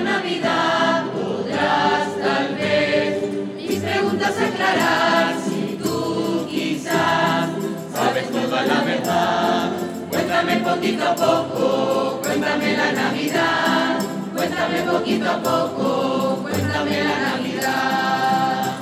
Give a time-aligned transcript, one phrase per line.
[0.00, 3.22] Navidad podrás tal vez
[3.56, 7.48] mis preguntas aclarar si tú quizás
[7.92, 9.72] sabes toda la verdad.
[10.10, 13.98] Cuéntame poquito a poco, cuéntame la Navidad.
[14.34, 18.76] Cuéntame poquito a poco, cuéntame la Navidad.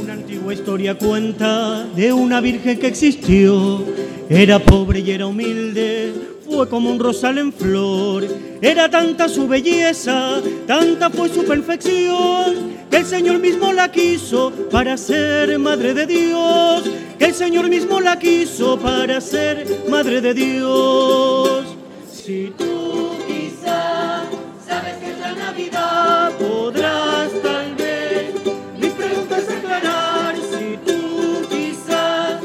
[0.00, 3.84] Una antigua historia cuenta de una virgen que existió.
[4.28, 6.14] Era pobre y era humilde,
[6.52, 8.26] fue como un rosal en flor.
[8.60, 14.96] Era tanta su belleza, tanta fue su perfección, que el Señor mismo la quiso para
[14.96, 16.84] ser madre de Dios.
[17.18, 21.64] Que el Señor mismo la quiso para ser madre de Dios.
[22.12, 24.24] Si tú quizás
[24.66, 28.34] sabes que es la Navidad, podrás tal vez
[28.78, 30.36] mis preguntas aclarar.
[30.36, 32.40] Si tú quizás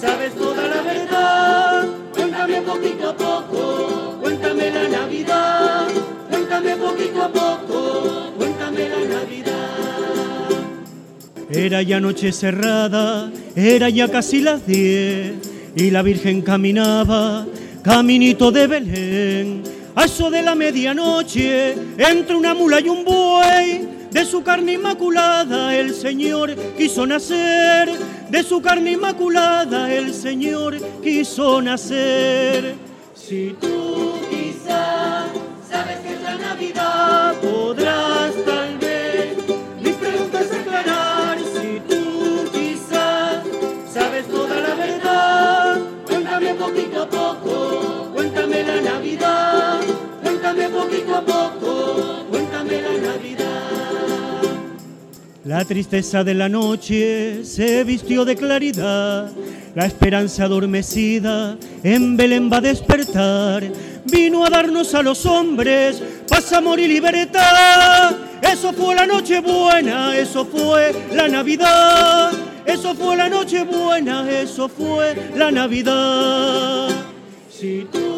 [0.00, 0.51] sabes cuéntame
[2.72, 5.88] poquito a poco, cuéntame la Navidad.
[6.30, 9.52] Cuéntame poquito a poco, cuéntame la Navidad.
[11.50, 15.34] Era ya noche cerrada, era ya casi las diez,
[15.76, 17.46] y la Virgen caminaba,
[17.82, 19.62] caminito de Belén.
[19.94, 25.74] A eso de la medianoche, entre una mula y un buey, de su carne inmaculada
[25.74, 27.90] el Señor quiso nacer,
[28.28, 32.74] de su carne inmaculada el Señor quiso nacer.
[33.14, 34.12] Si tú
[55.44, 59.28] La tristeza de la noche se vistió de claridad,
[59.74, 63.64] la esperanza adormecida en Belén va a despertar,
[64.04, 68.14] vino a darnos a los hombres paz, amor y libertad.
[68.40, 72.30] Eso fue la noche buena, eso fue la Navidad,
[72.64, 76.88] eso fue la noche buena, eso fue la Navidad.
[77.50, 78.11] Si tú